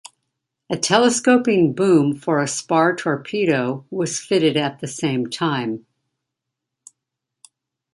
A 0.71 0.77
telescoping 0.79 1.73
boom 1.75 2.15
for 2.15 2.41
a 2.41 2.47
spar 2.47 2.95
torpedo 2.95 3.85
was 3.91 4.19
fitted 4.19 4.57
at 4.57 4.79
the 4.79 4.87
same 4.87 5.27
time. 5.29 5.85